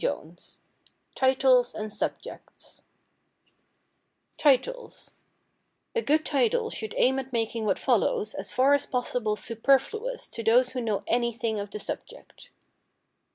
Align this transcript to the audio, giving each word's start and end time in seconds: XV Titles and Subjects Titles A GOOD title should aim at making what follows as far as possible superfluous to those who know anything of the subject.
XV 0.03 0.57
Titles 1.13 1.75
and 1.75 1.93
Subjects 1.93 2.81
Titles 4.39 5.11
A 5.93 6.01
GOOD 6.01 6.25
title 6.25 6.71
should 6.71 6.95
aim 6.97 7.19
at 7.19 7.31
making 7.31 7.65
what 7.65 7.77
follows 7.77 8.33
as 8.33 8.51
far 8.51 8.73
as 8.73 8.87
possible 8.87 9.35
superfluous 9.35 10.27
to 10.29 10.41
those 10.41 10.69
who 10.69 10.81
know 10.81 11.03
anything 11.05 11.59
of 11.59 11.69
the 11.69 11.77
subject. 11.77 12.49